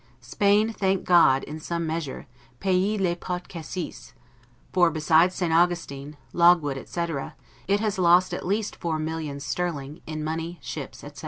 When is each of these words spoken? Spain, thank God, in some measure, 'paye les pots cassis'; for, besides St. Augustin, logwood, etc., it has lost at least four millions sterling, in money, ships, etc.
Spain, 0.19 0.73
thank 0.73 1.03
God, 1.03 1.43
in 1.43 1.59
some 1.59 1.85
measure, 1.85 2.25
'paye 2.59 2.97
les 2.97 3.13
pots 3.13 3.45
cassis'; 3.47 4.15
for, 4.73 4.89
besides 4.89 5.35
St. 5.35 5.53
Augustin, 5.53 6.17
logwood, 6.33 6.75
etc., 6.75 7.35
it 7.67 7.81
has 7.81 7.99
lost 7.99 8.33
at 8.33 8.43
least 8.43 8.75
four 8.75 8.97
millions 8.97 9.43
sterling, 9.45 10.01
in 10.07 10.23
money, 10.23 10.57
ships, 10.63 11.03
etc. 11.03 11.19